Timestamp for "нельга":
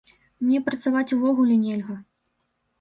1.69-2.01